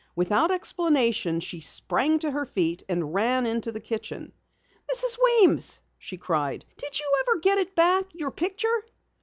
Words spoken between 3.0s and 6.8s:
ran to the kitchen. "Mrs. Weems," she cried,